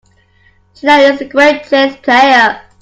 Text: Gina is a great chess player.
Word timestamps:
Gina 0.73 0.93
is 0.95 1.21
a 1.21 1.25
great 1.25 1.65
chess 1.65 1.95
player. 1.97 2.59